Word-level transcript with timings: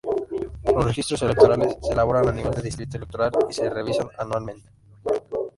Los 0.65 0.83
registros 0.83 1.21
electorales 1.21 1.77
se 1.79 1.93
elaboran 1.93 2.27
a 2.27 2.31
nivel 2.31 2.51
de 2.55 2.63
distrito 2.63 2.97
electoral 2.97 3.29
y 3.47 3.53
se 3.53 3.69
revisan 3.69 4.09
anualmente. 4.17 4.67